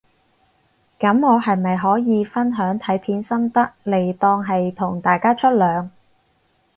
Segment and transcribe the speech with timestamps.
[0.97, 5.89] 噉我係咪可以分享睇片心得嚟當係同大家出糧